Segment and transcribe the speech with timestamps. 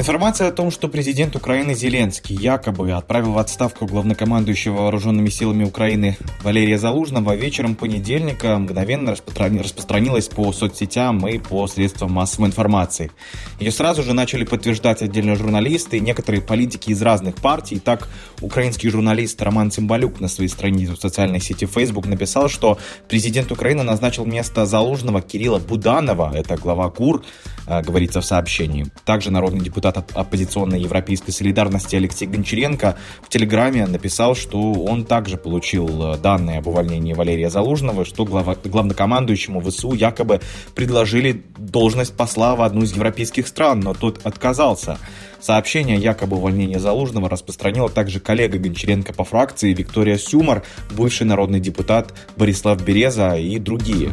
[0.00, 6.16] Информация о том, что президент Украины Зеленский якобы отправил в отставку главнокомандующего вооруженными силами Украины
[6.42, 13.10] Валерия Залужного вечером понедельника мгновенно распространилась по соцсетям и по средствам массовой информации.
[13.58, 17.78] Ее сразу же начали подтверждать отдельные журналисты и некоторые политики из разных партий.
[17.78, 18.08] Так,
[18.40, 23.82] украинский журналист Роман Цимбалюк на своей странице в социальной сети Facebook написал, что президент Украины
[23.82, 27.22] назначил место Залужного Кирилла Буданова, это глава КУР,
[27.66, 28.86] э, говорится в сообщении.
[29.04, 35.36] Также народный депутат депутат оппозиционной европейской солидарности Алексей Гончаренко в Телеграме написал, что он также
[35.36, 40.40] получил э, данные об увольнении Валерия Залужного, что глава, главнокомандующему ВСУ якобы
[40.74, 44.98] предложили должность посла в одну из европейских стран, но тот отказался.
[45.40, 52.12] Сообщение якобы увольнения Залужного распространила также коллега Гончаренко по фракции Виктория Сюмар, бывший народный депутат
[52.36, 54.10] Борислав Береза и другие.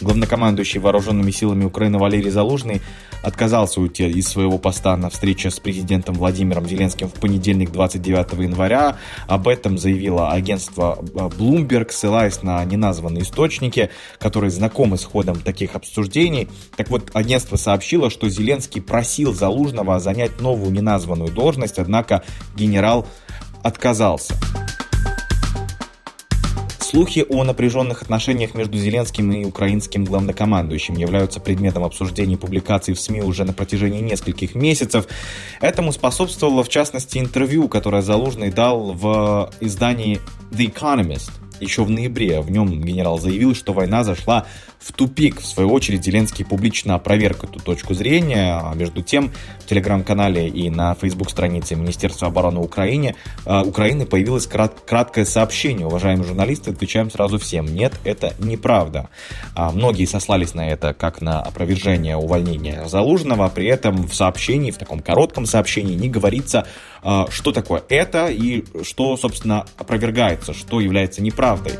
[0.00, 2.80] Главнокомандующий вооруженными силами Украины Валерий Залужный
[3.22, 8.96] отказался уйти из своего поста на встрече с президентом Владимиром Зеленским в понедельник 29 января.
[9.26, 16.48] Об этом заявило агентство Bloomberg, ссылаясь на неназванные источники, которые знакомы с ходом таких обсуждений.
[16.76, 22.22] Так вот, агентство сообщило, что Зеленский просил Залужного занять новую неназванную должность, однако
[22.56, 23.06] генерал
[23.62, 24.34] отказался.
[26.90, 33.20] Слухи о напряженных отношениях между Зеленским и украинским главнокомандующим являются предметом обсуждений публикаций в СМИ
[33.20, 35.06] уже на протяжении нескольких месяцев.
[35.60, 40.18] Этому способствовало, в частности, интервью, которое Залужный дал в издании
[40.50, 42.40] The Economist еще в ноябре.
[42.40, 44.46] В нем генерал заявил, что война зашла
[44.78, 45.40] в тупик.
[45.40, 48.60] В свою очередь Зеленский публично опроверг эту точку зрения.
[48.62, 53.14] А между тем в телеграм-канале и на фейсбук-странице Министерства обороны Украины,
[53.44, 55.86] э, Украины появилось крат, краткое сообщение.
[55.86, 57.66] Уважаемые журналисты, отвечаем сразу всем.
[57.66, 59.08] Нет, это неправда.
[59.54, 63.48] А многие сослались на это как на опровержение увольнения Залужного.
[63.48, 66.66] При этом в сообщении, в таком коротком сообщении не говорится,
[67.30, 71.74] что такое это и что, собственно, опровергается, что является неправдой.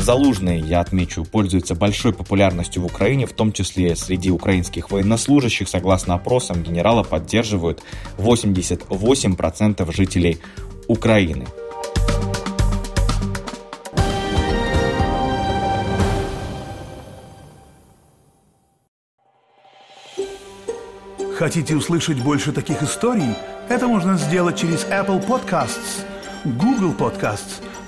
[0.00, 5.68] Залужный, я отмечу, пользуется большой популярностью в Украине, в том числе среди украинских военнослужащих.
[5.68, 7.82] Согласно опросам, генерала поддерживают
[8.16, 10.38] 88% жителей
[10.88, 11.46] Украины.
[21.36, 23.34] Хотите услышать больше таких историй?
[23.68, 26.04] Это можно сделать через Apple Podcasts,
[26.44, 27.62] Google Podcasts,